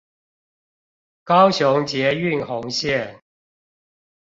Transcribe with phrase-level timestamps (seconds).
[1.23, 3.21] 高雄捷運紅線